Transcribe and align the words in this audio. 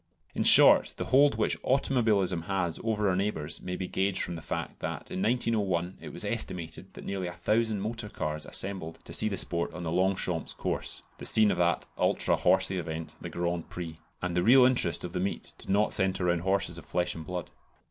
In 0.33 0.41
short, 0.41 0.95
the 0.97 1.05
hold 1.05 1.37
which 1.37 1.59
automobilism 1.61 2.45
has 2.47 2.79
over 2.83 3.07
our 3.07 3.15
neighbours 3.15 3.61
may 3.61 3.75
be 3.75 3.87
gauged 3.87 4.23
from 4.23 4.33
the 4.35 4.41
fact 4.41 4.79
that 4.79 5.11
in 5.11 5.21
1901 5.21 5.99
it 6.01 6.09
was 6.09 6.25
estimated 6.25 6.91
that 6.95 7.03
nearly 7.05 7.27
a 7.27 7.33
thousand 7.33 7.81
motor 7.81 8.09
cars 8.09 8.47
assembled 8.47 8.97
to 9.03 9.13
see 9.13 9.29
the 9.29 9.37
sport 9.37 9.71
on 9.75 9.83
the 9.83 9.91
Longchamps 9.91 10.53
Course 10.53 11.03
(the 11.19 11.25
scene 11.27 11.51
of 11.51 11.59
that 11.59 11.85
ultra 11.99 12.35
"horsey" 12.35 12.79
event, 12.79 13.15
the 13.21 13.29
Grand 13.29 13.69
Prix), 13.69 13.99
and 14.23 14.35
the 14.35 14.41
real 14.41 14.65
interest 14.65 15.03
of 15.03 15.13
the 15.13 15.19
meet 15.19 15.53
did 15.59 15.69
not 15.69 15.93
centre 15.93 16.25
round 16.25 16.41
horses 16.41 16.79
of 16.79 16.85
flesh 16.87 17.13
and 17.13 17.23
blood. 17.23 17.51